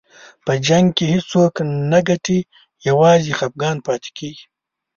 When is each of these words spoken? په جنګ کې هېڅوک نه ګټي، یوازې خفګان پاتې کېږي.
په 0.45 0.51
جنګ 0.67 0.87
کې 0.97 1.05
هېڅوک 1.13 1.53
نه 1.91 1.99
ګټي، 2.07 2.39
یوازې 2.89 3.31
خفګان 3.39 3.77
پاتې 3.87 4.09
کېږي. 4.17 4.45